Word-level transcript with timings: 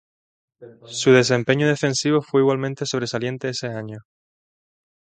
Su 0.87 1.11
desempeño 1.11 1.67
defensivo 1.67 2.23
fue 2.23 2.41
igualmente 2.41 2.87
sobresaliente 2.87 3.49
ese 3.49 3.67
año. 3.67 3.99